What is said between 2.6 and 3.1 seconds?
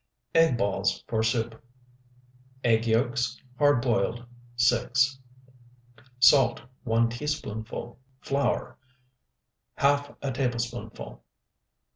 Egg